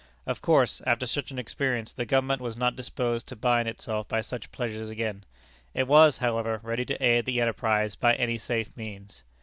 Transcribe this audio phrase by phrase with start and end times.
[0.25, 4.21] Of course, after such an experience, the Government was not disposed to bind itself by
[4.21, 5.25] such pledges again.
[5.75, 9.21] It was, however, ready to aid the enterprise by any safe means.